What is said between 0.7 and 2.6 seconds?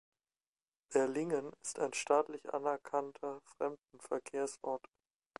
Berlingen ist ein staatlich